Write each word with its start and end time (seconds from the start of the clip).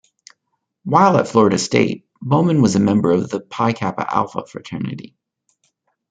While 0.83 1.19
at 1.19 1.27
Florida 1.27 1.59
State, 1.59 2.07
Bowman 2.23 2.59
was 2.59 2.75
a 2.75 2.79
member 2.79 3.11
of 3.11 3.29
the 3.29 3.39
Pi 3.39 3.71
Kappa 3.73 4.11
Alpha 4.11 4.47
fraternity. 4.47 5.15